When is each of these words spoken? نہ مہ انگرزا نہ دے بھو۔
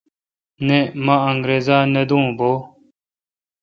نہ 0.65 0.77
مہ 1.05 1.15
انگرزا 1.29 1.77
نہ 1.93 2.01
دے 2.09 2.19
بھو۔ 2.37 2.51